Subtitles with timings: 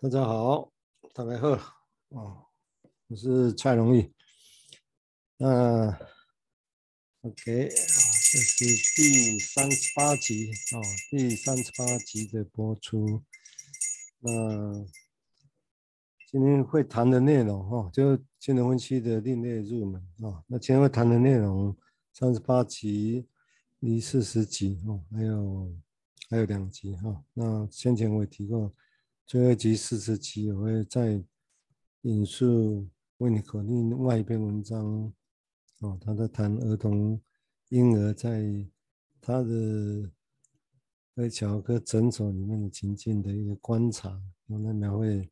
[0.00, 0.70] 大家好，
[1.14, 1.48] 大家好，
[2.08, 2.46] 哦，
[3.06, 4.12] 我是蔡荣义。
[5.38, 5.88] 那
[7.22, 8.66] OK，这是
[8.96, 13.22] 第三十八集哦，第三十八集的播出。
[14.18, 14.84] 那
[16.30, 20.44] 今天会谈的内容哈，就精神分析的另类入门啊。
[20.48, 21.74] 那今天会谈的内容，
[22.12, 23.26] 三十八集
[23.78, 25.72] 离四十集哦，还有
[26.28, 27.24] 还有两集哈。
[27.32, 28.74] 那先前我也提过。
[29.26, 31.24] 最后一集四十集，我会再
[32.02, 35.10] 引述维尼口另外一篇文章，
[35.80, 37.18] 哦，他在谈儿童
[37.70, 38.44] 婴儿在
[39.22, 40.10] 他的
[41.16, 45.26] 在小儿科诊所里面的情境的一个观察，用来描绘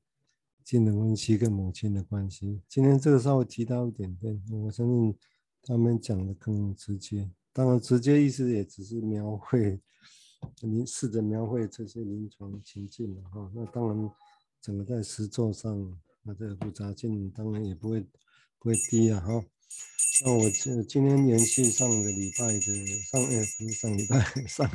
[0.64, 2.62] 精神分析跟母亲的关系。
[2.66, 5.14] 今天这个稍微提到一点点，我相信
[5.62, 9.78] 他们讲的更直接，当然直接意思也只是描绘。
[10.60, 14.10] 您试着描绘这些临床情境了哈，那当然
[14.60, 19.44] 整个在实作上，那这个复杂性当然也不会不会低啊哈。
[20.24, 24.70] 那我这今天延续上个礼拜的上呃不是上礼拜上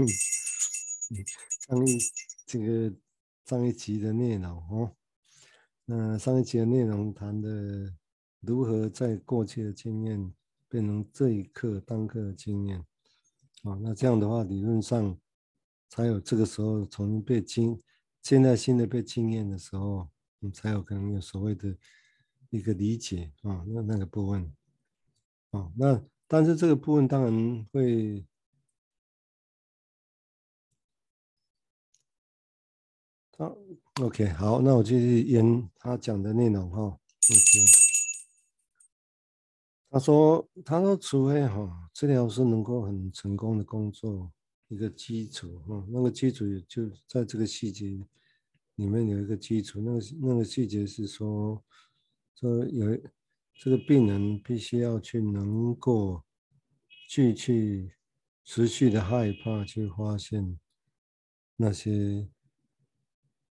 [1.68, 1.98] 上一
[2.46, 2.94] 这个
[3.46, 4.92] 上一集的内容哦。
[5.86, 7.94] 那上一集的内容谈的
[8.42, 10.34] 如何在过去的经验
[10.68, 12.80] 变成这一刻当刻的经验
[13.64, 15.18] 啊，那这样的话理论上。
[15.90, 17.82] 才有这个时候重新被经，
[18.22, 21.76] 现在新的被经验的时候，你才有可能有所谓的
[22.50, 24.54] 一个理解啊，那那个部分
[25.52, 28.26] 啊，那但是这个部分当然会，
[33.32, 33.56] 他
[34.02, 37.00] OK 好，那我继续沿他讲的内容哈，OK，
[39.90, 44.32] 他说他说除非哈治疗师能够很成功的工作。
[44.70, 47.88] 一个基础哈，那个基础就在这个细节
[48.76, 51.64] 里面有一个基础，那个那个细节是说，
[52.36, 53.02] 这有
[53.54, 56.22] 这个病人必须要去能够
[57.08, 57.92] 去去
[58.44, 60.60] 持续的害怕，去发现
[61.56, 62.30] 那些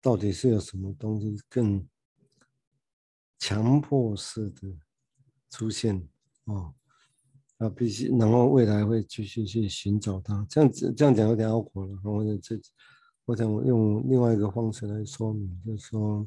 [0.01, 1.87] 到底是有什么东西更
[3.39, 4.77] 强迫式的
[5.51, 6.09] 出现
[6.47, 6.75] 啊。
[7.63, 10.45] 啊，必须，然后未来会继续去寻找它。
[10.51, 11.97] 这样子这样讲有点拗口了。
[12.03, 12.61] 我这，
[13.25, 16.27] 我想用另外一个方式来说明，就是说，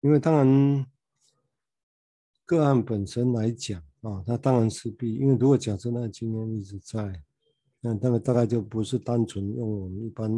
[0.00, 0.86] 因为当然
[2.46, 7.22] 个案本身来讲啊，它当然是必，因为如果假设那个经验一直在，
[7.82, 10.30] 那那个大概就不是单纯用我们一般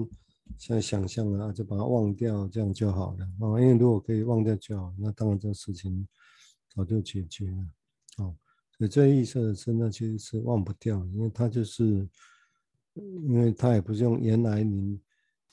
[0.59, 3.61] 现在想象的啊，就把它忘掉，这样就好了啊。
[3.61, 6.05] 因为如果可以忘掉就好，那当然这个事情
[6.75, 8.35] 早就解决了啊。
[8.77, 12.09] 所以最意思的是，那其实是忘不掉，因为他就是，
[12.95, 15.01] 因为他也不是用原来你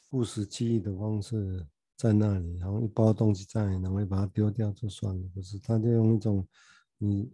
[0.09, 1.63] 不时记忆的方式
[1.95, 6.47] 在那里，然后一包东西在，然后把它丢掉就算了，不是，他就用一种
[6.97, 7.31] 你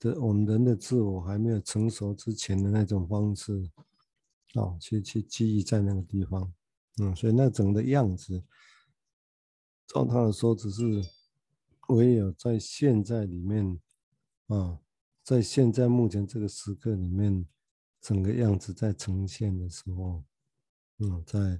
[0.00, 3.70] 的我们人的自我还没有成熟之前的那种方式，
[4.54, 6.52] 啊，去去记忆在那个地方，
[7.00, 8.42] 嗯，所以那整个样子，
[9.86, 11.00] 照他的说，只是
[11.90, 13.78] 唯有在现在里面，
[14.48, 14.80] 啊。
[15.28, 17.44] 在现在目前这个时刻里面，
[18.00, 20.24] 整个样子在呈现的时候，
[21.00, 21.58] 嗯，在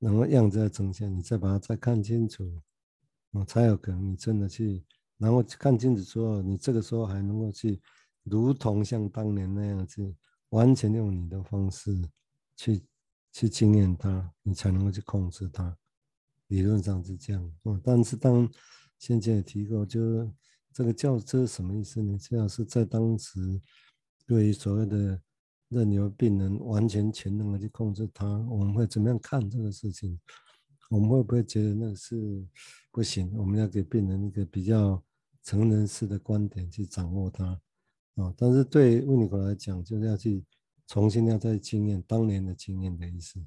[0.00, 2.60] 然后样子在呈现，你再把它再看清楚，
[3.30, 4.84] 嗯，才有可能你真的去，
[5.18, 7.80] 然后看清楚之后，你这个时候还能够去，
[8.24, 10.12] 如同像当年那样子，
[10.48, 11.96] 完全用你的方式
[12.56, 12.84] 去
[13.30, 15.78] 去经验它，你才能够去控制它。
[16.48, 18.50] 理论上是这样，嗯，但是当
[18.98, 20.28] 先前也提过，就是。
[20.74, 22.18] 这个叫这是什么意思呢？
[22.20, 23.38] 这样是在当时，
[24.26, 25.22] 对于所谓的
[25.68, 30.18] 任由病人完全全能的去控制他，我们会怎么样看这个事情？
[30.90, 32.44] 我们会不会觉得那是
[32.90, 33.32] 不行？
[33.38, 35.00] 我们要给病人一个比较
[35.44, 37.46] 成人式的观点去掌握他
[38.16, 38.34] 啊？
[38.36, 40.44] 但是对维尼口来讲，就是要去
[40.88, 43.38] 重新要再经验当年的经验的意思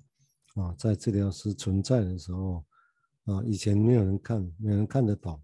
[0.55, 2.65] 啊，在治疗师存在的时候
[3.25, 5.41] 啊，以前没有人看，没有人看得懂。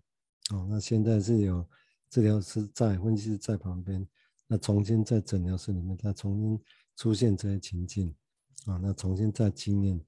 [0.53, 1.67] 哦，那现在是有
[2.11, 4.07] 治疗师在，分析师在旁边，
[4.45, 6.61] 那重新在诊疗室里面，他重新
[6.95, 8.13] 出现这些情境，
[8.67, 9.99] 啊，那重新再经验，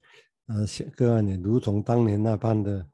[0.46, 0.54] 啊，
[0.94, 2.88] 个案也如同当年那般的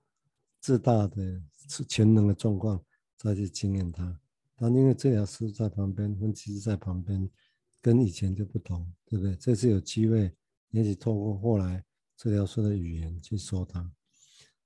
[0.60, 1.42] 自大的
[1.86, 2.82] 全能的状况，
[3.18, 4.18] 再去经验它。
[4.56, 7.28] 但因为治疗师在旁边，分析师在旁边，
[7.82, 9.36] 跟以前就不同，对不对？
[9.36, 10.34] 这次有机会，
[10.70, 11.84] 也许透过后来
[12.16, 13.92] 治疗师的语言去说他。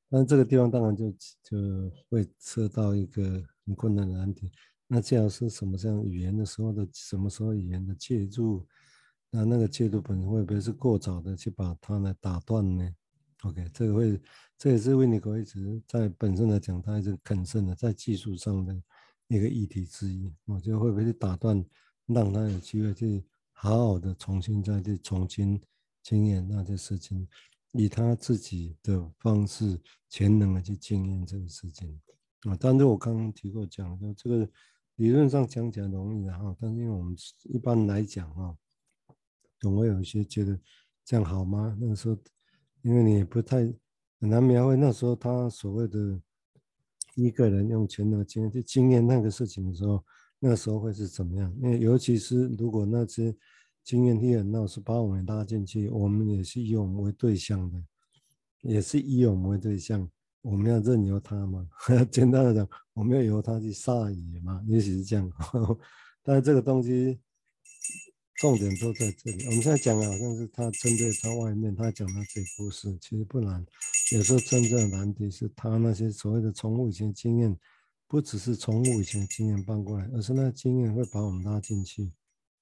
[0.08, 1.11] 但这个地方当然就
[1.43, 4.50] 就会涉到一个很困难的难题。
[4.87, 8.64] 那这样是什么这样语言的时候的什么时候语言的介入？
[9.31, 12.88] 那那个介入本身会不会是过早的去把它来打断呢
[13.43, 14.20] ？OK，这个会，
[14.56, 18.81] 这也是维尼狗一直在本身来讲，他一直肯慎的在技术上的
[19.26, 20.32] 一个议题之一。
[20.44, 21.62] 我觉得会不会去打断，
[22.06, 25.61] 让他有机会去好好的重新再去重新
[26.03, 27.26] 经验那些事情，
[27.76, 32.00] 以他自己的方式全能的去经验这个事情
[32.43, 32.56] 啊。
[32.61, 34.49] 但是我刚刚提过讲，就这个
[34.96, 38.56] 理论上讲起来容易哈，但是因为我们一般来讲哈，
[39.61, 40.58] 总会有一些觉得
[41.05, 41.76] 这样好吗？
[41.81, 42.19] 那个时候。
[42.82, 43.56] 因为你不太
[44.20, 46.22] 很难描绘那时候他所谓的
[47.17, 50.05] 一个人用全能经验去经验那个事情的时候，
[50.38, 51.52] 那个时候会是怎么样？
[51.61, 53.34] 因为尤其是如果那些
[53.86, 57.82] 经验体很闹，是把我们拉进去，我们也是以我们为对象的，
[58.62, 60.10] 也是以我们为对象，
[60.42, 61.66] 我们要任由他嘛？
[62.10, 64.60] 简单的讲，我们要由他去撒野嘛？
[64.66, 65.30] 也许是这样，
[66.22, 67.18] 但是这个东西。
[68.38, 69.46] 重点都在这里。
[69.46, 73.64] 我们现在讲的好像是他针对他外面，他讲他自己故事，其实不难。
[74.12, 77.56] 有时候真正的难题是他那些所谓的重复以前经验，
[78.06, 82.12] 不只是重复以前的经验搬过来，而是那经验会把我们拉进去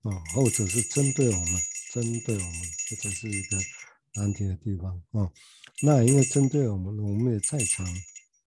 [0.04, 1.60] 啊，或者是针对我们，
[1.92, 3.58] 针对我们，这才是一个
[4.14, 5.30] 难题的地方啊。
[5.82, 7.86] 那因为针对我们，我们也在场，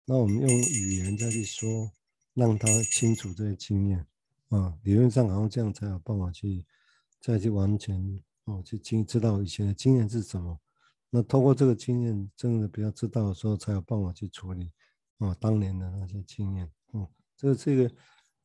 [0.05, 1.91] 那我们用语言再去说，
[2.33, 4.05] 让他清楚这些经验
[4.49, 4.77] 啊。
[4.83, 6.65] 理论上好像这样才有办法去。
[7.25, 10.59] 再去完全哦，去经知道以前的经验是什么，
[11.09, 14.69] 那通过这个经验，真的比较知道的时候，才有办法去处理
[15.19, 17.07] 哦，当年的那些经验嗯，
[17.37, 17.89] 这个这个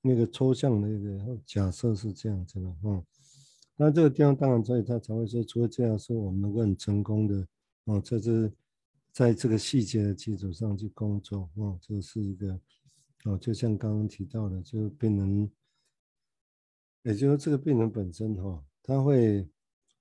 [0.09, 3.05] 那个抽象的一个假设是这样子的哦，
[3.77, 7.47] 那这个地方当然，所以他才会说，除了这样说，我们能够很成功的
[7.85, 8.53] 哦，在这
[9.13, 12.59] 在这个细节的基础上去工作哦，这是一个
[13.25, 15.51] 哦，就像刚刚提到的，就病人，
[17.03, 18.65] 也就是这个病人本身哈。
[18.83, 19.47] 他会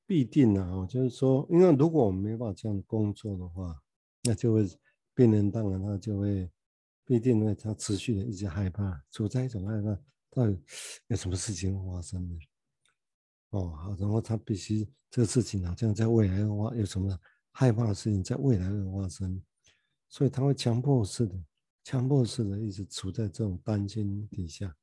[0.05, 3.77] 必定啊，就是说，因为如果我们没办法这样工作的话，
[4.23, 4.65] 那就会
[5.13, 6.49] 病人当然他就会
[7.07, 9.97] 必定呢他持续的一直害怕，处在一种害怕，
[10.29, 10.61] 到底
[11.07, 12.35] 有什么事情发生的？
[13.51, 17.17] 哦，好，然后他必须这个事情好像在未来会发有什么
[17.51, 19.41] 害怕的事情在未来会发生，
[20.09, 21.33] 所以他会强迫式的、
[21.83, 24.75] 强迫式的一直处在这种担心底下。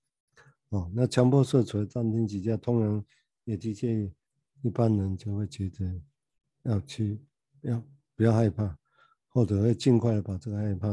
[0.70, 3.04] 哦，那强迫式处在担心底下，通常。
[3.46, 4.10] 也的确，
[4.62, 6.02] 一般人就会觉得
[6.62, 7.22] 要去，
[7.60, 7.86] 要
[8.16, 8.74] 不要害怕，
[9.28, 10.88] 或者会尽快的把这个害怕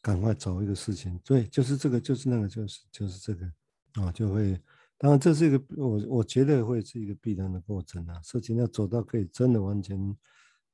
[0.00, 1.18] 赶快找一个事情。
[1.24, 3.46] 对，就是这个，就是那个，就是就是这个
[4.02, 4.60] 啊，就会。
[5.00, 8.20] 当然，这是一个我我觉得会是一个必然的过程啊。
[8.22, 9.96] 事情要走到可以真的完全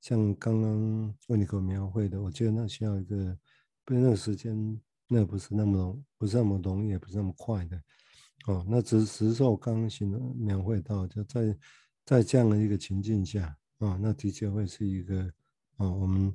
[0.00, 3.36] 像刚刚为你给我描绘的，我觉得那需要一个，
[3.84, 7.78] 不然那个时间那不是那么容，不是那么容易，也不是那么快的。
[8.46, 11.58] 哦，那只只是说我刚刚形容描绘到，就在
[12.06, 15.22] 在这样的一个情境下，啊、那的确会是一个，
[15.76, 16.34] 啊、我们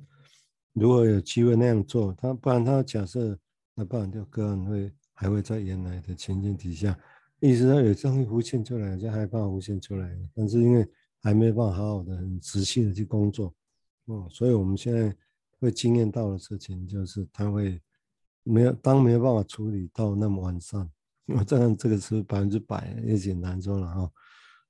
[0.72, 3.38] 如果有机会那样做，他不然他假设，
[3.74, 6.98] 那不然就个人会还会在原来的情境底下，
[7.40, 10.86] 一直到有东西浮现出来，就害怕浮现出来，但是因为
[11.20, 13.54] 还没办法好好的、很仔细的去工作，
[14.06, 15.14] 哦，所以我们现在
[15.58, 17.80] 会经验到的事情就是，他会
[18.42, 20.88] 没有当没有办法处理到那么完善。
[21.26, 24.10] 我这样这个是百分之百也简单说了哈，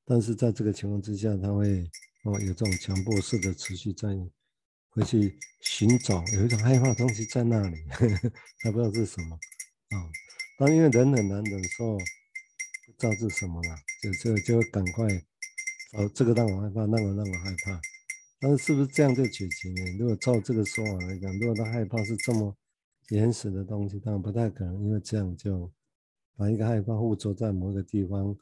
[0.05, 1.91] 但是在这个情况之下，他会
[2.25, 4.09] 哦有这种强迫式的持续在
[4.91, 9.35] 回去寻找，有一种害怕的东西在那里，呵呵他不知道是什么
[9.91, 10.11] 啊。
[10.59, 15.07] 但因为人很难忍受，不知道是什么了，就就就赶快
[15.95, 17.81] 哦，这个让我害怕，那个让我害怕。
[18.41, 19.99] 但是是不是这样就解决呢？
[19.99, 22.57] 如果照这个说法来讲，如果他害怕是这么
[23.11, 25.71] 原始的东西，当然不太可能，因为这样就。
[26.37, 28.35] 把一个害怕附着在某个地方，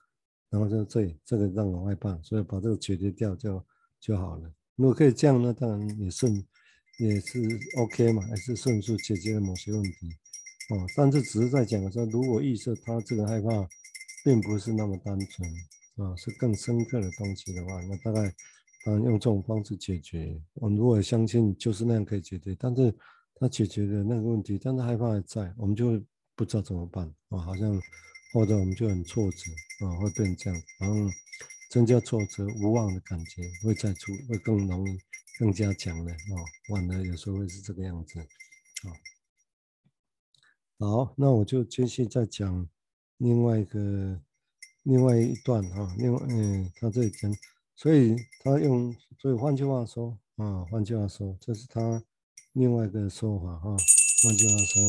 [0.51, 3.67] 然后就这这个让我害怕，所以把这个解决掉就
[3.99, 4.53] 就好了。
[4.79, 6.33] 如果可以这样，那当然也顺
[6.99, 7.39] 也是
[7.77, 10.09] OK 嘛，还是迅速解决了某些问题
[10.71, 10.87] 哦。
[10.97, 13.69] 但是只是在讲说，如果预设他这个害怕
[14.25, 15.47] 并不是那么单纯
[15.97, 18.33] 啊，是更深刻的东西的话，那大概
[18.87, 20.41] 当然用这种方式解决。
[20.55, 22.95] 我们如果相信就是那样可以解决，但是
[23.35, 26.03] 他解决的那个问题，但是害怕还在，我们就。
[26.39, 27.83] 不知道怎么办啊，好像
[28.33, 31.11] 或者我们就很挫折啊，会变成这样，然后
[31.69, 34.99] 增加挫折、无望的感觉，会再出，会更容易、
[35.39, 36.35] 更加强的啊，
[36.71, 38.27] 完了有时候会是这个样子啊。
[40.79, 42.69] 好，那我就继续再讲
[43.19, 44.21] 另外一个、
[44.85, 47.33] 另外一段哈，另外嗯，他这里讲，
[47.77, 52.03] 所以他用，所以换句话说啊，换句话说，这是他
[52.53, 53.77] 另外一个说法哈，
[54.25, 54.83] 换句话说。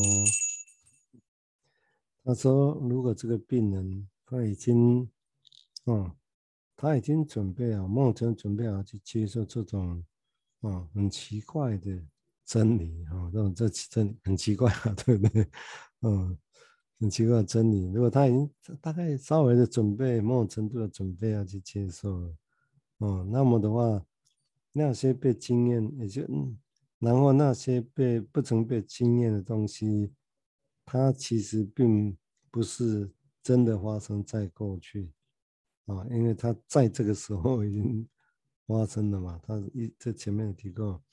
[2.26, 5.10] 他说：“如果这个病人他已经，
[5.86, 6.16] 嗯，
[6.82, 10.02] 他已经准备好，某种程度准备好去接受这种，
[10.62, 12.02] 嗯，很奇怪的
[12.46, 15.46] 真理啊，这种这真很奇怪啊， 对不对？
[16.04, 16.38] 嗯，
[17.02, 17.92] 很奇怪的真理。
[17.92, 22.36] 如果他已经大概稍微的准备，某种程度的准备要去接受了，
[23.00, 24.02] 嗯，那么的话，
[24.72, 26.58] 那些被经验，也就嗯，
[27.00, 30.14] 然后那些被不曾被经验的东西，
[30.86, 32.18] 它其实并
[32.50, 33.12] 不是
[33.44, 35.12] 真的发生在过去
[35.90, 38.08] 啊，因为它在这个时候已经
[38.66, 39.40] 发生了嘛。
[39.44, 41.04] 他一在前面提过，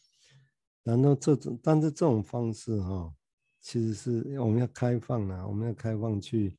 [0.84, 3.12] 然后这种，但是这种方式哈、啊。
[3.58, 6.56] 其实是我们要开放啊，我们要开放去，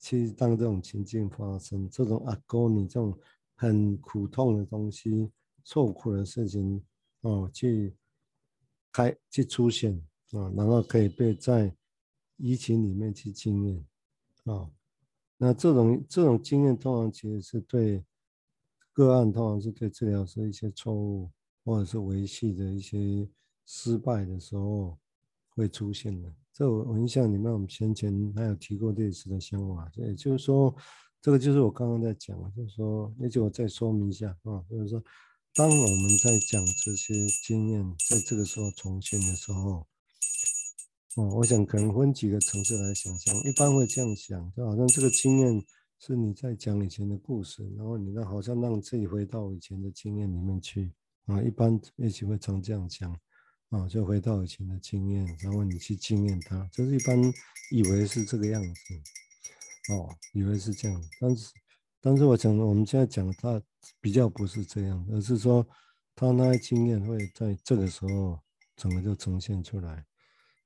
[0.00, 3.16] 去当这种情境发生，这种阿哥你这种
[3.54, 5.30] 很苦痛的东西、
[5.62, 6.84] 受苦的事情
[7.20, 7.94] 哦，去
[8.90, 9.96] 开去出现
[10.32, 11.72] 啊，然后可以被在
[12.38, 13.86] 疫情里面去经验
[14.42, 14.68] 啊。
[15.44, 18.04] 那这种这种经验通常其实是对
[18.92, 21.28] 个案，通常是对治疗师一些错误
[21.64, 23.28] 或者是维系的一些
[23.66, 24.96] 失败的时候。
[25.54, 30.74] 会出现的，这我我印象里面，我们先前还有提过类似的想法，也就是说，
[31.20, 35.04] 这个就是我刚刚在讲，就是说，那就我再说明一下啊，就是说，
[35.54, 37.12] 当我们在讲这些
[37.44, 39.86] 经验，在这个时候重现的时候，
[41.16, 45.64] 哦，我想可能分几个层次来想象，一般会这样想，就好像这个经验
[45.98, 50.92] 是你在讲以前的故事，然后你呢好像让自己回到以前的经验里面去
[51.26, 53.14] 啊，一般也许会常这样讲。
[53.72, 57.18] 啊，就回到以前的经验，然后你去经验它，就是一般
[57.70, 61.50] 以为是这个样子，哦，以为是这样，但是，
[61.98, 63.58] 但是我讲，我们现在讲它
[63.98, 65.66] 比较不是这样，而是说，
[66.14, 68.38] 他那些经验会在这个时候
[68.76, 70.04] 整个就呈现出来，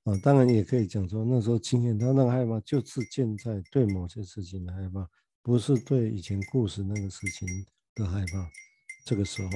[0.07, 5.11] 啊，当然也可以讲说，那时候经验他那个害怕，就是现在对某些事情的害怕，
[5.43, 7.49] 不是对以前故事那个事情
[7.97, 8.49] 的害怕，
[9.05, 9.49] 这个时候，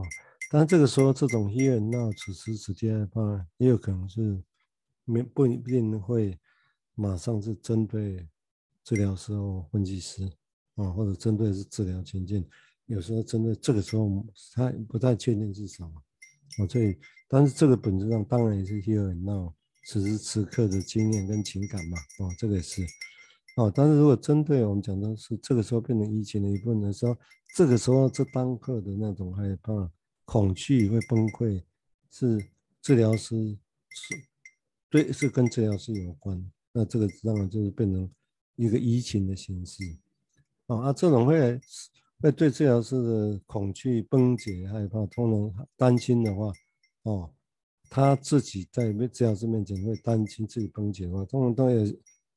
[0.00, 0.02] 啊。
[0.50, 4.42] 但这个时候，这种 here and now 此时此地害怕，也有可能是
[5.04, 6.36] 没不一定会
[6.96, 8.28] 马上是针对
[8.82, 10.28] 治疗师或分析师
[10.74, 12.44] 啊，或者针对是治疗情境，
[12.86, 16.02] 有时候针对这个时候他不太确定是什么
[16.58, 16.96] 啊，所以
[17.28, 19.52] 但是这个本质上当然也是 here and now
[19.86, 22.82] 此时此刻的经验跟情感嘛，哦，这个也是
[23.56, 27.16] 哦，但是如果针对我们讲的是这个时候变成疫情的一部分的时候，
[27.54, 29.90] 这个时候这当刻的那种害怕。
[30.28, 31.62] 恐惧会崩溃，
[32.10, 32.44] 是
[32.82, 33.56] 治疗师
[33.90, 34.14] 是，
[34.90, 36.44] 对，是跟治疗师有关。
[36.72, 38.10] 那这个当然就是变成
[38.56, 39.84] 一个移情的形式。
[40.66, 41.60] 哦，啊，这种会
[42.20, 46.52] 会对治疗师的恐惧崩解、害怕、通常担心的话，
[47.02, 47.30] 哦，
[47.88, 51.86] 他自己在治疗师面前会担心自己崩解的话，通常都有，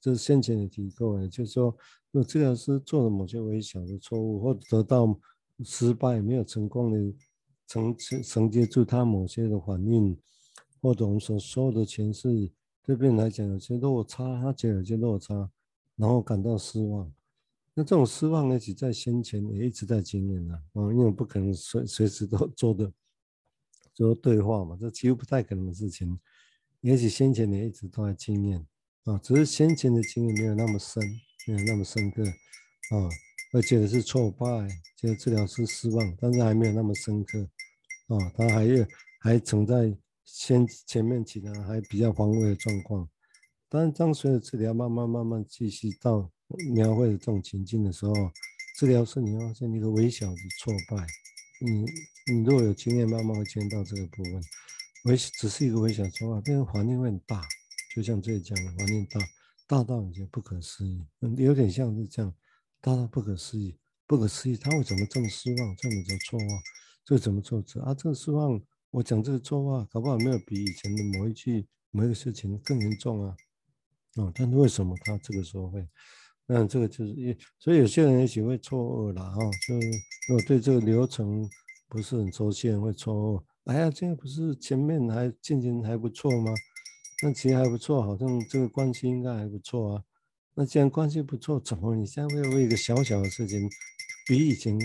[0.02, 1.76] 就是先前也提过，就是说，
[2.12, 5.20] 如果治疗师做了某些微小的错误，或者得到
[5.64, 7.16] 失败、没有成功的。
[7.72, 10.18] 承承接住他某些的反应，
[10.82, 15.52] 或者我们所说的诠释，对病人来讲有些落差，他觉得有些落差，
[15.96, 17.14] 然后感到失望。
[17.80, 22.92] 那这种失望呢，其在先前也一直在经验呢，啊，因为不可能随随时都做的
[23.94, 26.20] 做对话嘛，这几乎不太可能的事情。
[26.82, 28.68] 也许先前也一直都在经验
[29.06, 31.02] 啊，只是先前的经验没有那么深，
[31.48, 33.08] 没有那么深刻啊。
[33.54, 34.46] 而且是挫败，
[34.98, 37.40] 觉得治疗师失望，但是还没有那么深刻，
[38.08, 38.86] 啊、他还有
[39.22, 43.10] 还存在先前面其他还比较防卫的状况，
[43.70, 46.30] 但是当随着治疗慢慢慢慢继续到
[46.72, 48.14] 描绘的这种情境的时候，
[48.78, 51.06] 治疗师你会发现一个微小的挫败，
[51.62, 51.86] 你
[52.34, 54.42] 你如果有经验，慢慢会见到这个部分，
[55.06, 57.42] 微只是一个微小挫败，但是环境会很大，
[57.96, 59.20] 就像这里讲的环境大，
[59.68, 61.06] 大到已经不可思议，
[61.38, 62.34] 有点像是这样。
[62.82, 63.78] 大到不可思议，
[64.08, 66.48] 不可思议，他为什么这么失望，这么的错误，
[67.04, 67.94] 这怎么做这啊？
[67.94, 68.58] 这个失望，
[68.90, 73.36] 我讲这个错话，搞不好没有比以前的某一句某一个事情更严重啊。
[74.16, 75.86] 哦，但是为什么他这个时候会？
[76.52, 79.36] 那这个就是，所以有些人也许会错愕了哈。
[79.68, 79.76] 就
[80.28, 81.48] 如果对这个流程
[81.88, 83.44] 不是很熟悉，会错愕。
[83.66, 86.52] 哎呀，这个不是前面还进行还不错吗？
[87.22, 90.04] 那其实还不错，好像这个关系应该还不错啊。
[90.56, 93.70] 那既然关系不错，怎么你现在会为一个小小的事情，
[94.26, 94.76] 比以前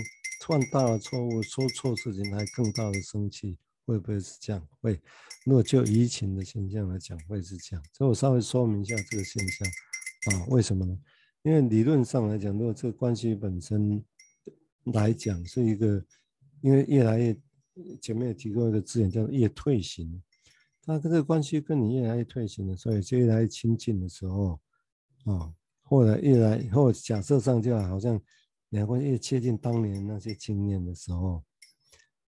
[0.45, 3.57] 犯大的错误、说错事情还更大的生气？
[3.87, 4.67] 会不会是这样？
[4.81, 5.01] 会。
[5.45, 7.83] 如果就移情的现象来讲，会是这样。
[7.91, 9.67] 所以我稍微说明一下这个现象
[10.33, 10.95] 啊，为什么呢？
[11.45, 14.03] 因为理论上来讲，如果这个关系本身
[14.85, 16.03] 来讲是一个，
[16.61, 17.37] 因为越来越
[18.01, 20.23] 前面也提过一个字眼叫做越退行，
[20.81, 24.59] 他这个关系跟你越来越退行的时候，也就越来越亲近的时候
[25.25, 25.53] 啊。
[25.83, 28.19] 后来越来以后，假设上就好像
[28.69, 31.43] 两个人越接近当年那些经验的时候，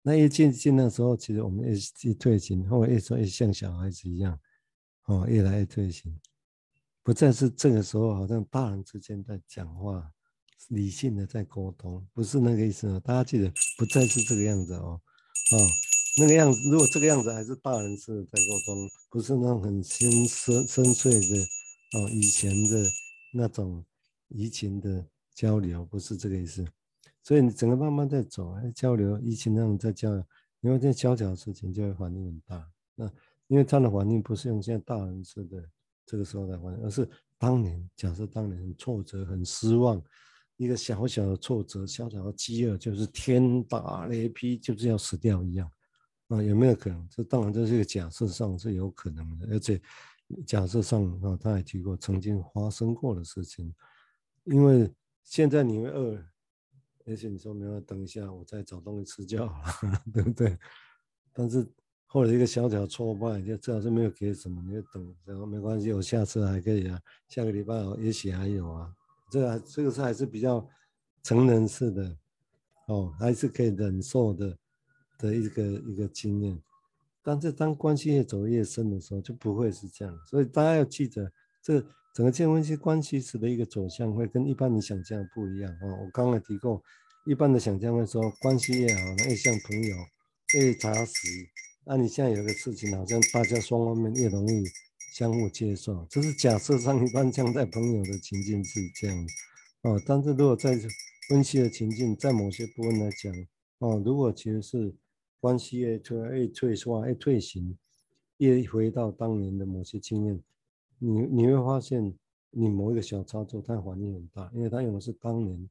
[0.02, 4.40] 那越接近的时候，其实我们越越退行，后来越说越像小孩子一样，
[5.08, 6.18] 哦，越来越退行，
[7.04, 10.12] 不再是这个时候，好像大人之间在讲话，
[10.70, 13.02] 理性的在沟通，不是那个意思哦。
[13.04, 15.02] 大家记得，不再是这个样子哦，
[15.54, 15.58] 哦，
[16.20, 22.86] 那个样子，如果这个样子还是大人式的在沟通，不是那种很深深深邃的哦，以前的
[23.34, 23.84] 那种
[24.28, 25.04] 移情的
[25.34, 26.64] 交流，不是这个意思。
[27.24, 30.24] 所以你整个慢慢在走，交流，疫情那种在交流，
[30.62, 32.70] 因为这小小的事情就会反应很大。
[32.94, 33.12] 那
[33.48, 35.64] 因为他的反应不是用现在大人说的
[36.12, 40.04] 这个时候的反应，而是当年，假设当年很挫折、很失望，
[40.58, 45.72] 一个小小的挫折、小小的饥饿，就是天打雷劈，就是要死掉一样。
[46.28, 47.08] 啊，有没有可能？
[47.10, 49.82] 这当然这是一个假设上是有可能的，而且
[50.46, 53.74] 假设上啊，他还提过曾经发生过的事情。
[54.44, 54.92] 因为
[55.24, 56.22] 现在你会饿。
[57.08, 60.56] 而且你说没有，等一下我再找东西吃就好了， 对不对？
[61.34, 61.68] 但是
[62.12, 67.00] 或者一个小小挫败，就最好是没有给什么，你就等，然后没关系，我下次还可以啊，
[67.30, 68.94] 下个礼拜也许还有啊。
[69.30, 70.68] 这个这个是还是比较
[71.24, 72.18] 成人式的
[72.88, 74.58] 哦，还是可以忍受的
[75.18, 76.62] 的一个一个经验。
[77.24, 80.20] 但是当关系越走越深的时候，就不会是这样。
[80.26, 81.32] 所以大家要记得
[81.64, 81.84] 这。
[82.14, 85.88] 整个健康关系时的一个走向会跟一般的想象不一样啊！
[86.04, 86.84] 我刚才提过，
[87.26, 89.00] 一般的想象会说关系越好，
[89.30, 89.96] 越像朋友，
[90.60, 91.14] 越扎实。
[91.84, 94.64] 那你现在有个事情，好像大家双方面越容易
[95.14, 99.28] 相互接受，这是假设上一般像在朋友的情境是这样
[99.82, 100.02] 哦。
[100.06, 100.78] 但是如果在
[101.28, 103.34] 分析的情境，在某些部分来讲
[103.80, 104.94] 哦，如果其实是
[105.40, 107.76] 关系越退越退化越退行，
[108.38, 110.40] 越回到当年的某些经验。
[111.00, 112.14] 你你会发现，
[112.52, 115.70] 你某一个小操作，它反应很大，因为它用的是当年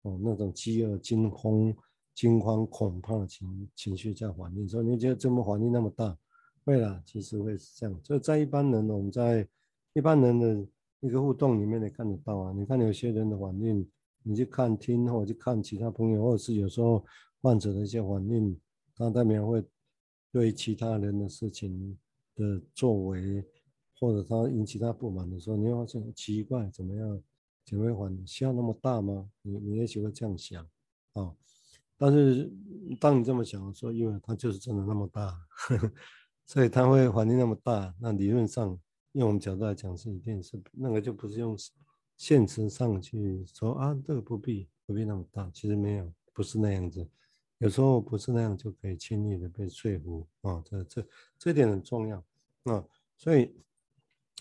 [0.00, 1.74] 哦那种饥饿、惊慌、
[2.14, 6.16] 惊慌、恐怕的情情绪在反应，所以你觉得这么反应那么大？
[6.64, 8.00] 会啦，其实会是这样。
[8.04, 9.46] 所以在一般人，我们在
[9.94, 10.66] 一般人的
[11.00, 12.52] 一个互动里面，你看得到啊。
[12.56, 13.88] 你看有些人的反应，
[14.22, 17.04] 你去看听或者去看其他朋友，或者是有时候
[17.40, 18.58] 患者的一些反应，
[18.94, 19.64] 他在描绘
[20.30, 21.98] 对其他人的事情
[22.36, 23.44] 的作为。
[24.00, 27.22] 或者他引起他不满的时候，你会发现很奇怪，怎么样？
[27.64, 29.30] 怎么会反应需要那么大吗？
[29.42, 30.66] 你你也许会这样想
[31.12, 31.32] 啊、
[31.96, 32.52] 但是
[33.00, 35.92] 当你这么想的时候，因为他就是真的那么大，呵呵，
[36.46, 37.94] 所以他会反应那么大。
[38.00, 38.78] 那理论上，
[39.12, 41.56] 用我们角度来讲是一定是那个就不是用
[42.16, 45.50] 现实上去说啊，这个不必不必那么大。
[45.52, 47.08] 其实没有，不是那样子。
[47.58, 51.06] 有时候不是那样就可以轻易的被说服啊、这这
[51.38, 52.24] 这点很重要
[52.64, 52.84] 啊、
[53.16, 53.54] 所以。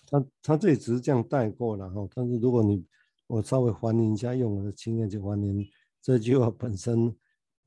[0.08, 2.86] 他他这里只是这样带过了哈，但是如果你
[3.28, 5.66] 我稍微还原一下，用我的经验去还原
[6.02, 7.16] 这句话本身，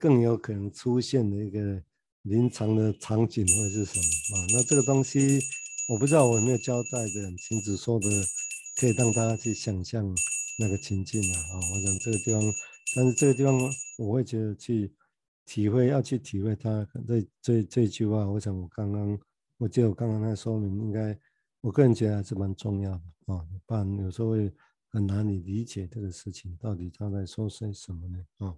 [0.05, 1.83] 更有可能出现的一个
[2.25, 4.47] 临床的场景会是什么啊？
[4.53, 5.41] 那这个东西
[5.89, 8.07] 我不知道我有没有交代的很清楚，说的
[8.79, 10.07] 可以让大家去想象
[10.59, 11.41] 那个情境啊。
[11.41, 12.43] 啊，我想这个地方，
[12.95, 13.59] 但是这个地方
[13.97, 14.93] 我会觉得去
[15.47, 19.19] 体会，要去体会它这这这句话，我想我刚刚
[19.57, 21.19] 我记得我刚刚那说明应该。
[21.63, 24.53] 我个人觉得还是蛮重要的啊，不然有时候会
[24.91, 28.19] 很难以理解这个事情到底他在说些什么呢？
[28.37, 28.55] 啊，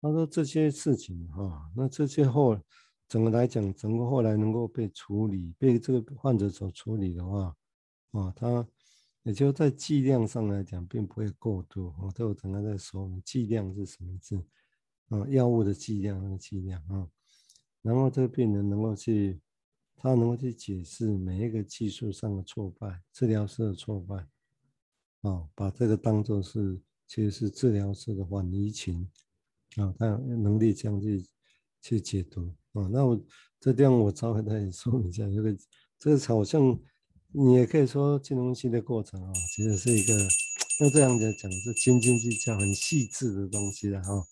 [0.00, 2.58] 他说这些事情哈，那这些后
[3.08, 7.56] 整个来讲，整个后来能够被处理，被这个患者所处理的话，
[8.12, 8.66] 啊，他
[9.22, 11.94] 也就在剂量上来讲，并不会过多。
[12.02, 14.36] 我都有整个在说，剂量是什么字？
[15.08, 17.08] 啊，药物的剂量那个剂量啊，
[17.82, 19.40] 然后这个病人能够去。
[20.00, 24.14] 他能够去解释每一个技术上的挫败，治疗师的挫败，
[25.22, 29.10] 啊，把这个当做是其实是治疗师的反移情，
[29.78, 31.24] 啊，他有能力这样去
[31.80, 33.18] 去解读，啊，那我
[33.60, 35.56] 这地方我稍微再说一下，这个
[35.98, 36.78] 这个好像
[37.32, 40.14] 你也可以说金融系的过程啊，其实是一个
[40.80, 44.24] 用这样子讲是斤斤计较很细致的东西的哈。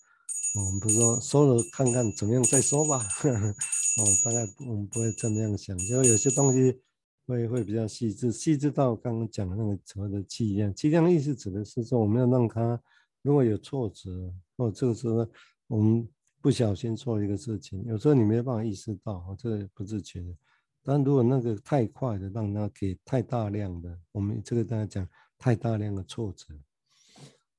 [0.56, 6.80] 我们不是说说了看看怎么样再说吧， 哦，大概我们不会这么样想，就有些东西
[7.26, 12.80] 会会比较细致，细致到刚刚讲的那个所谓的剂量，剂量意思指的是说我们要让他
[13.20, 15.26] 如果有挫折，哦这个时候
[15.66, 16.08] 我们
[16.40, 20.36] 不小心做一个事情，有时候你没办法意识到，哦，这不自觉的，
[20.82, 26.46] 但如果那个太快的让他给太大量的，我们这个大家讲太大量的挫折。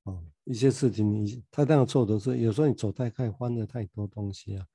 [0.04, 4.66] 哦，一些事情你太大的挫折是，有时候你走太快，翻了太多东西啊。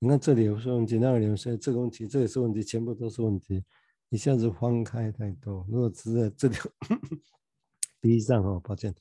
[0.00, 3.62] 你看这里有些问题，那里有些这个问题，这也是问题，全部都是问题，
[4.08, 5.64] 一下子翻开太多。
[5.70, 6.68] 如果只在这条
[8.00, 8.92] 鼻上哦，抱歉，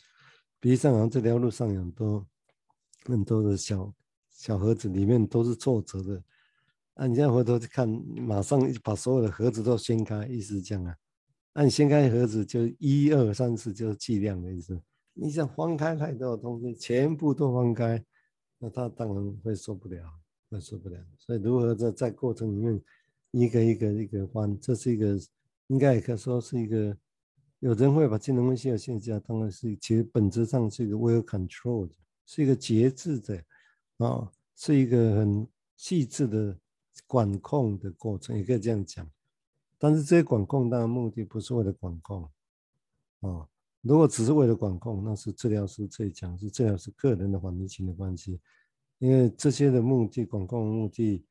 [0.59, 2.27] 鼻上好像这条路上有很多
[3.05, 3.93] 很多的小
[4.29, 6.23] 小盒子里面都是皱褶的。
[6.95, 10.95] 啊，你现在回头去看，马上把所有的盒子都掀开，意思是这样啊。
[11.53, 14.81] 那你掀开盒子，就一二三四就是计量的意思。
[15.13, 18.03] 你想翻开太多的东西，全部都翻开，
[18.57, 20.03] 那他当然会受不了，
[20.49, 20.97] 会受不了。
[21.17, 22.81] 所以如何在在过程里面
[23.31, 25.17] 一个一个一个翻，这是一个
[25.67, 26.95] 应该也可以说是一个，
[27.59, 31.91] 有人会把金融分析的现象当然是其实本质上是一个 well controlled，
[32.29, 33.43] 是一个节制的
[33.97, 36.55] 啊、是一个很细致的。
[37.07, 39.09] 管控的过程也可以这样讲，
[39.79, 42.29] 但是这些管控当然目的不是为了管控
[43.21, 43.47] 啊、
[43.81, 48.39] 如果只是为了管控，那是治疗师这一讲是治疗师个人的反移情的关系。
[48.99, 51.25] 因为这些的目的，管控的目的，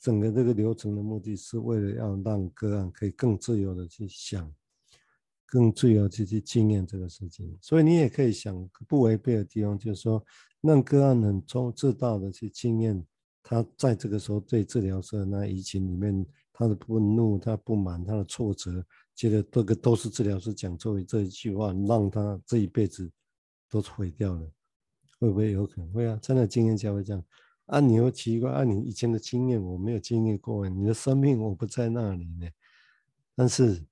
[0.00, 4.50] 整个这个流程的目的是为了要让个案可以更自由的去想，
[5.50, 7.54] 更自由去去经验这个事情。
[7.60, 8.56] 所以你也可以想
[8.88, 10.24] 不违背的地方，就是说
[10.62, 13.04] 让个案很充知道的去经验。
[13.42, 18.84] 他在这个时候对治疗师那疫情里面，他的愤怒、他不满、他的挫折，
[19.16, 23.10] 觉得这个都是治疗师讲错这一句话，让他这一辈子
[23.68, 24.48] 都毁掉了，
[25.18, 25.90] 会不会有可能？
[25.92, 27.24] 会啊，真的经验下会这样。
[27.66, 32.46] 啊，你又奇怪，啊，你以前的经验我没有经历过，你的生命我不在那里呢。
[33.34, 33.82] 但是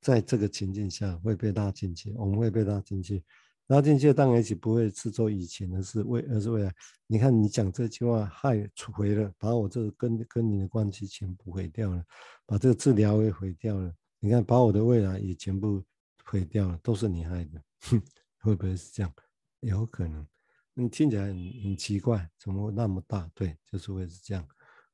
[0.00, 3.22] 在这个情境下会被拉进去，我们会被拉进去。
[3.68, 6.72] 拉进去，当然也不会是做以前的事，为而是未来。
[7.08, 12.04] 你看，你讲这句话害毁了，把我这个跟跟你的关系全部毁掉了，
[12.46, 13.92] 把这个治疗也毁掉了。
[14.20, 15.82] 你看，把我的未来也全部
[16.24, 18.00] 毁掉了，都是你害的，哼，
[18.38, 19.12] 会不会是这样？
[19.60, 20.24] 有可能。
[20.72, 23.28] 你听起来很很奇怪，怎么会那么大？
[23.34, 24.46] 对，就是会是这样。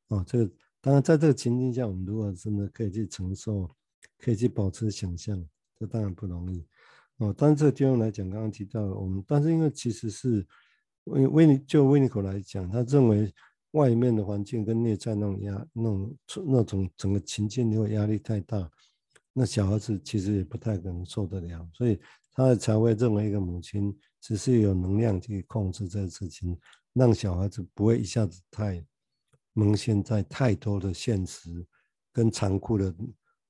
[0.08, 3.70] 哦，这个当然，在这个情境下，我们如果真的可以去承受，
[4.22, 5.44] 可以去保持想象，
[5.78, 6.64] 这当然不容易。
[7.18, 10.46] 哦，但是这个地方来讲，刚刚提到我们，但是因为其实是
[11.04, 13.32] 维维尼就维尼口来讲，他认为
[13.72, 18.70] 外面的环境跟内在那种压、那种那种整个情境如果压力太大，
[19.32, 21.98] 那小孩子其实也不太可能受得了，所以
[22.32, 26.58] 他才会认为一个母亲只是有能量去控制这个事情，
[26.92, 28.84] 让小孩子不会一下子太
[29.52, 31.66] 蒙陷在太多的现实
[32.12, 32.94] 跟残酷的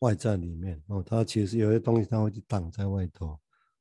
[0.02, 0.80] 外在里面。
[0.88, 3.38] 哦，它其实有些东西它会去挡在外头。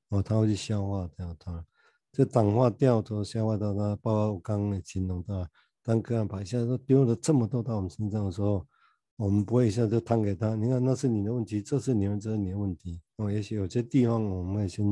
[0.10, 1.66] 哦，它会去消化掉它，
[2.12, 5.48] 这挡化掉头消化掉它，包括我刚刚也形容到，
[5.82, 8.68] 当个案把一下都丢了这么多到我们身上的时候，
[9.16, 10.54] 我们不会一下就摊给他。
[10.56, 13.00] 你看，那是你的问题，这是你们，这是你的问题。
[13.16, 14.86] 哦，也许有些地方我们会先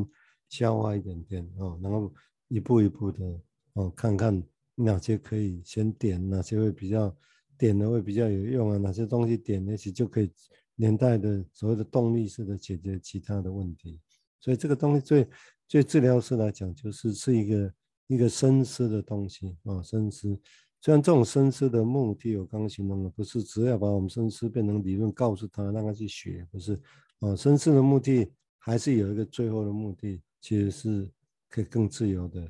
[0.48, 2.14] 消化一点点哦，然后
[2.48, 3.42] 一步一步的
[3.74, 4.42] 哦，看看
[4.76, 7.14] 哪些可以先点，哪些会比较
[7.58, 10.32] 点的会比较有用啊，哪些东西点也许就可以
[10.80, 14.00] 年代的所谓的动力式的解决其他的问题。
[14.40, 15.28] 所以这个东西最
[15.68, 17.74] 最治疗师来讲，就是是一个
[18.08, 20.40] 一个深思的东西啊，深思。
[20.82, 26.80] 虽然这种深思的目的，我刚刚形容的不是只要把我们深思变成理论，告诉他让他去学，不是
[27.20, 27.36] 啊。
[27.36, 31.12] 深思的目的还是有一个最后的目的，其实是
[31.50, 32.50] 可以更自由的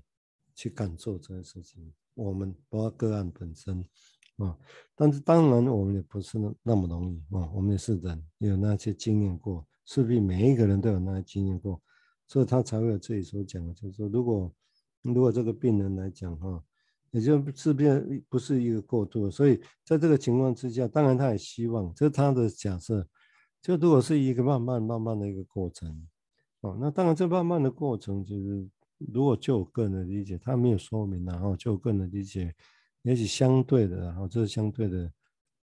[0.54, 1.92] 去感受这件事情。
[2.14, 3.84] 我们包括个案本身
[4.40, 4.58] 啊，
[4.96, 9.66] 但是当然我们也不是那那么容易啊，我们也是人，有那些经验过。
[9.86, 11.82] 势必每一个人都有那些经验过，
[12.28, 14.54] 所以他才会有这里所讲的，就是说，如果
[15.02, 16.64] 如果这个病人来讲哈，
[17.10, 23.04] 也就是变不是一个过度，所以在这个情况之下，当然他也希望，这是他的假设，
[23.64, 26.08] 就如果是一个慢慢慢慢的一个过程，
[26.62, 28.70] 哦，那当然这慢慢的过程就是，
[29.12, 32.54] 如果就我个人的理解，他没有说明，然后就我个人的理解，
[33.04, 35.12] 也许相对的，然后这是相对的，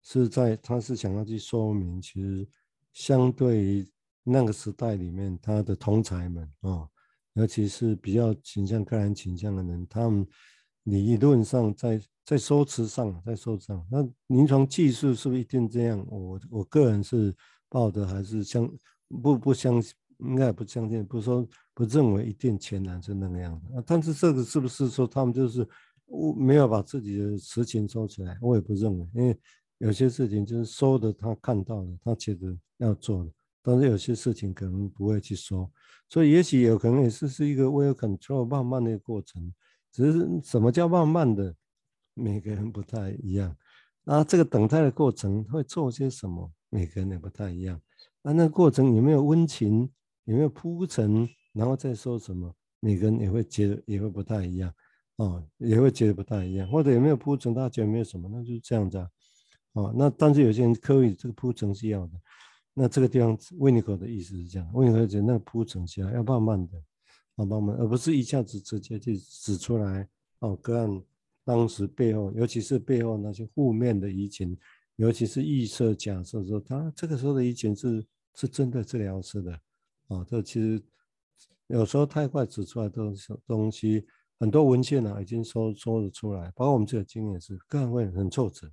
[0.03, 2.47] 是在他是想要去说明，其实
[2.93, 3.87] 相对于。
[4.27, 6.89] 那个时代里面，他的同才们啊、哦，
[7.33, 10.25] 尤其是比较倾向个人倾向的人，他们
[10.85, 14.03] 理论上在在说辞上，在说辞上，那
[14.35, 16.03] 临床技术是不是一定这样？
[16.09, 17.31] 我我个人是
[17.69, 18.67] 抱的还是相
[19.21, 23.67] 不不相信，应该也不相信，不说不认为一定全然是那个样子。
[23.85, 25.63] 但是这个是不是说他们就是
[26.05, 28.37] 我没有把自己的实情说出来？
[28.41, 29.37] 我也不认为，因为
[29.79, 33.31] 有些事情就是说的，他看到了，他觉得要做的。
[33.61, 35.71] 但是有些事情可能不会去说，
[36.07, 39.51] 所以也许有可能也是是一个 well control 慢慢的过程，
[39.91, 41.55] 只是什么叫慢慢的，
[42.13, 43.55] 每个人不太一样。
[44.03, 47.81] 那这个等待的过程会做些什么，每个人也不太一样。
[48.21, 49.91] 那那个过程有没有温情，
[50.25, 54.71] 有没有铺陈，然后再说什么，每个人也会觉得也会不太一样，
[55.17, 56.69] 哦，也会觉得不太一样。
[56.69, 59.09] 或者有没有铺陈，大家觉得没有什么，那就是这样子啊。
[59.73, 62.13] 哦，那但是有些人刻意这个铺陈是要的。
[62.73, 66.77] 那这个地方，维尼口的意思是这样，维尼口觉得那个铺陈起来要慢慢的，
[67.35, 70.05] 啊，慢慢，而不是一下子直接就指出来，
[70.39, 71.01] 哦，个案
[71.45, 74.57] 当时背后，尤其是背后那些负面的疫情，
[74.97, 79.53] 尤其是预设假设说他这个时候的疫情是是针对治疗师的，
[80.07, 80.81] 啊，这其实
[81.67, 83.13] 有时候太快指出来的
[83.47, 84.05] 东西，
[84.39, 88.69] 很多文献呢已经说说得出来，包括我们这个经验是，个人会很挫折，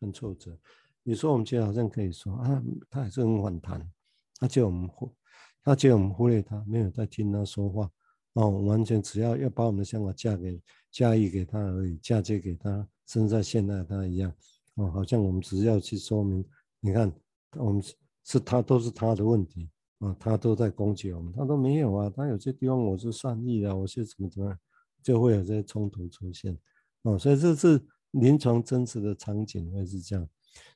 [0.00, 0.56] 很挫折。
[1.02, 3.90] 你说我们觉得好像可以说啊，他还是很反弹，
[4.38, 5.14] 他觉得我们忽，
[5.62, 7.90] 他觉得我们忽略他，没有在听他说话，
[8.34, 14.32] 哦，完全只要要把我们的想法嫁给嫁意给他而已，嫁接给他，身在现在他一样，
[14.74, 16.44] 哦，好像我们只要去说明，
[16.80, 17.12] 你看
[17.56, 17.82] 我们
[18.24, 24.58] 是他都是他的问题，啊、他都在攻击我们，他都没有啊，他有些地方我是善意的，我是怎么怎么样，
[25.06, 26.58] 就会有这些冲突出现，
[27.02, 30.28] 哦，所以这是临床真实的场景会是这样。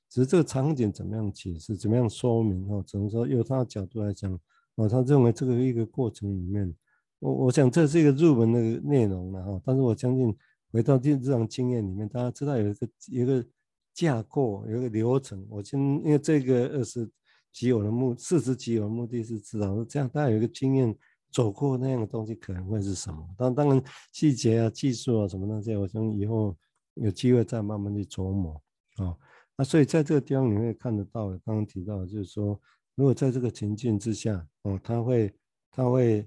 [0.09, 2.81] 只是这个场景怎么样解释，怎么样说明哦？
[2.87, 4.33] 只能说由他的角度来讲，
[4.77, 6.73] 哦，他认为这个一个过程里面，
[7.19, 9.61] 我我想这是一个入门的内容了哈。
[9.65, 10.33] 但是我相信
[10.71, 13.45] 回到日常经验里面，大家知道有一个有一个
[13.93, 15.45] 架构，有一个流程。
[15.51, 17.11] 我先因为这个二十
[17.53, 20.97] 集我的目四十集我的目的是知道这样，大家有一个经验
[21.31, 23.27] 走过那样的东西可能会是什么。
[23.37, 26.57] 当当然细节啊、技术啊什么那些，我想以后
[26.95, 28.55] 有机会再慢慢去琢磨
[28.97, 29.17] 啊。
[29.57, 32.59] 那所以在这个地方你会看得到，刚刚提到就是说，
[32.95, 35.33] 如果在这个情境之下，哦，他会，
[35.71, 36.27] 他会，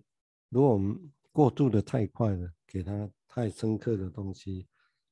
[0.50, 0.98] 如果我们
[1.32, 4.68] 过度的太快了，给他太深刻的东西，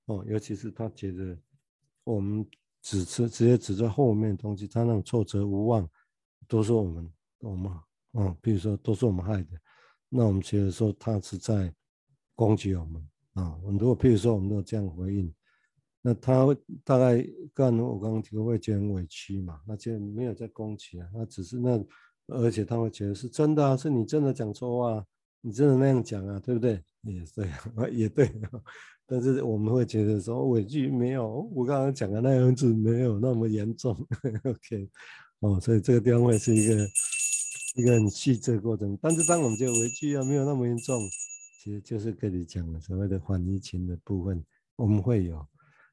[0.05, 1.35] 哦，尤其是他觉得
[2.03, 2.45] 我们
[2.81, 5.89] 只是直接指着后面的东西，他那种挫折无望，
[6.47, 7.71] 都是我们，我们，
[8.11, 9.49] 哦，比如说都是我们害的，
[10.13, 11.73] 那我们觉得说他是在
[12.35, 13.01] 攻击我们
[13.33, 15.33] 啊，如果譬如说我们都这样回应。
[16.03, 19.61] 那他会大概刚我刚刚提过会觉得很委屈嘛？
[19.67, 21.79] 那就没有在攻击啊，那只是那，
[22.25, 25.05] 而且他会觉得是真的啊，是你真的讲错话，
[25.41, 26.83] 你真的那样讲啊，对不对？
[27.03, 27.49] 也对，
[27.93, 28.31] 也对。
[29.05, 33.95] 但是我们会觉得说委屈没有，我刚刚讲的那样子没有那么严重。
[34.43, 34.89] OK，
[35.41, 36.83] 哦，所以这个地方会是一个
[37.75, 38.97] 一个很细致的过程。
[39.01, 41.09] 但是当我们觉得委屈啊没有那么严重，
[41.61, 44.43] 其实就是跟你讲的所谓的反疫情的部分，
[44.75, 45.45] 我们会有。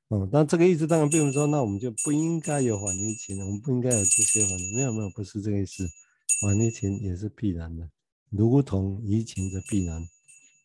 [0.08, 5.86] 哦，但这个意思当然并不是说，那我们就不应该有反疫情，我们不应该有这些缓，没有没有，不是这个意思，
[6.40, 7.86] 反疫情也是必然的，
[8.30, 10.02] 如同疫情的必然，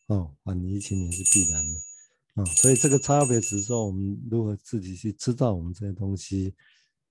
[0.08, 1.78] 哦，反疫情也是必然的，
[2.36, 6.54] 啊、哦，所以这个差别只是说我们如何自己去知道我们这些东西，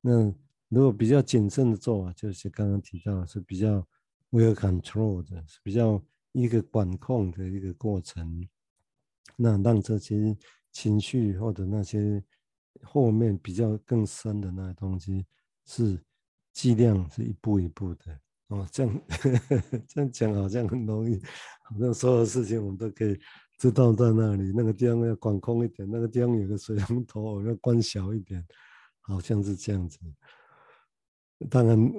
[0.00, 0.34] 那
[0.70, 3.86] 如果比较谨慎的做法，就是刚刚提到是比较
[4.32, 8.44] well controlled 的，是比较一个管控的一个过程，
[9.36, 10.36] 那让这些。
[10.74, 12.24] 情绪或者那些
[12.82, 15.26] 后面比较更深的那些东西，
[15.66, 16.02] 是
[16.50, 18.66] 剂量是一步一步的哦。
[18.72, 19.02] 这样
[19.86, 21.20] 这样讲好像很容易，
[21.64, 23.20] 好像所有事情我们都可以
[23.58, 24.50] 知道在那里。
[24.56, 28.42] 那个地方要管控一点，那个地方有个水龙头要关小一点，
[29.02, 29.98] 好像是这样子。
[31.50, 31.92] 当然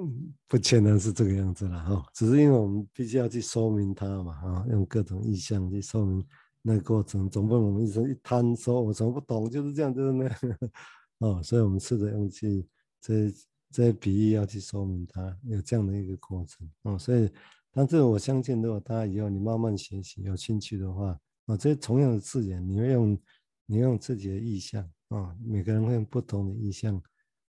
[0.47, 6.25] 不全然是这个样子了哈，只是因为我们必须要去说明它嘛哈，用各种意象去说明。
[6.65, 10.35] 那个过程，总不能我们一直一摊说，我什么不懂，就是这样，就是那样，
[11.19, 12.65] 哦，所以我们试着用去
[13.01, 13.29] 这
[13.69, 17.29] 这些比喻要去说明它有这样的一个过程，哦，所以，
[17.69, 23.19] 但是我相信，如果大家以后你慢慢学习，有兴趣的话，啊，这些同样的字眼，你会用，
[23.65, 26.95] 你用自己的意象，啊，每个人会用不同的意象，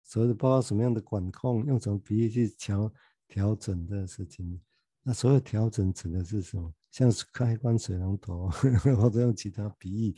[0.04, 2.92] 所以包括什么样的管控，用什么比喻去调
[3.26, 4.60] 调整的事情，
[5.02, 6.72] 那所有调整指的是什么？
[6.90, 8.48] 像是开关水龙头，
[9.00, 10.14] 或者用其他比喻，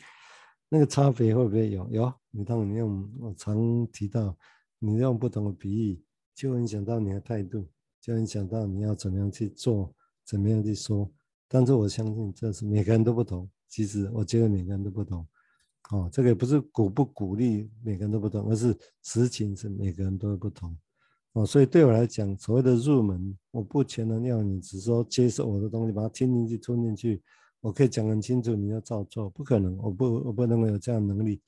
[0.68, 1.88] 那个差别会不会有？
[1.90, 4.36] 有，你当你用，我常提到，
[4.78, 7.66] 你用不同的比喻，就影响到你的态度，
[8.00, 9.94] 就影响到你要怎么样去做，
[10.26, 11.10] 怎么样去说。
[11.48, 13.48] 但是我相信这是每个人都不同。
[13.68, 15.26] 其实我觉得每个人都不同。
[15.92, 20.76] 哦，这个也不是鼓不鼓励每个人都不同，而是实情是每个人都不同。
[21.34, 27.22] 哦，所以对我来讲，所谓的入门，我不全能要你只说接受我的东西，把它听进去、吞进去。
[27.60, 31.40] 我可以讲很清楚，你要照做，不可能，我不，我不能有这样能力。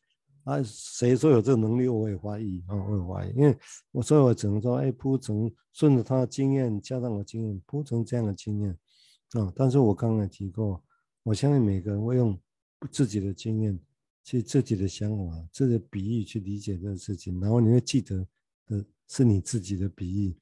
[0.44, 3.56] 啊，谁说有这个能力，我也怀疑啊，我也怀疑，因为
[3.92, 8.70] 我所以我只能说，哎，铺成顺着他的经验，加上我经验，铺成这样的经验
[9.32, 9.52] 啊。
[9.54, 10.82] 但是我刚才提过，
[11.22, 12.38] 我相信每个人会用
[12.90, 13.78] 自己的经验，
[14.28, 18.26] 去自己的想法、自己的比喻去理解这个事情，然后你会记得
[18.66, 18.84] 的。
[19.10, 20.36] 是你自己的比喻，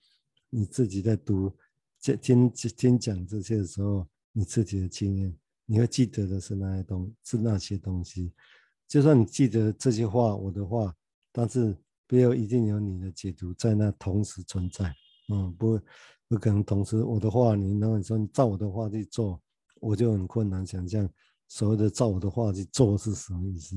[0.50, 1.52] 你自己在读、
[2.00, 5.32] 听、听、听讲这些的时候，你自己的经验，
[5.66, 8.32] 你会记得的是那些东，是那些东西。
[8.88, 10.92] 就算你记得这些话，我的话，
[11.30, 11.76] 但是
[12.08, 14.92] 不要一定有你的解读在那同时存在。
[15.32, 15.78] 嗯，不，
[16.26, 19.40] 不可能同时我的话，你然后你说你照我的话去做，
[19.80, 21.08] 我就很困难想象
[21.48, 23.76] 所谓的照我的话去做是什么意思。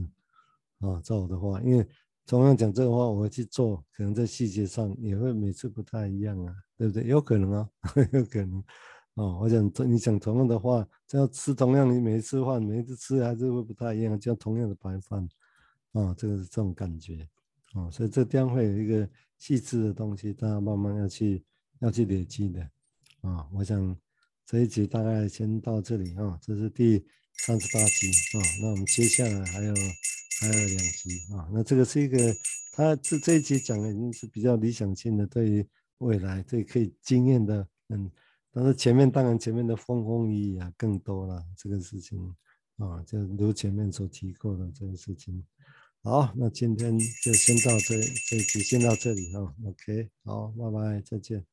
[0.79, 1.85] 啊，照我的话，因为
[2.25, 7.05] 同样讲这个话，我去做，可能在细节上也会每次不太一样啊，对不对？
[7.07, 7.69] 有可能啊，
[8.13, 8.63] 有可能。
[9.15, 15.27] 哦，我想你讲同样的话，这样吃同样，你每一次饭，每一次吃还是会不太一样，就同样的白饭，
[15.91, 17.27] 啊，这个是这种感觉，
[17.73, 21.43] 啊，所以这地方会有一个细致的东西，大家慢慢要去
[21.79, 22.61] 要去累积的，
[23.21, 23.93] 啊，我想
[24.45, 27.05] 这一集大概先到这里啊，这是第
[27.45, 29.73] 三十八集啊，那我们接下来还有
[30.39, 32.35] 还有两集啊，那这个是一个，
[32.73, 35.65] 他这这一集讲的已经是比较理想性的，对于
[35.99, 38.11] 未来这可以经验的，嗯。
[38.51, 42.19] 但是前面当然前面的风风雨雨啊更多了，这个事情
[42.77, 45.43] 啊，就如前面所提过的这个事情。
[46.01, 51.45] 好，那今天就先到这这一集先到这里哈，OK，好，拜拜，再见。